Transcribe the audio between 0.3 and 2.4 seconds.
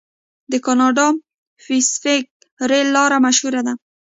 د کاناډا پیسفیک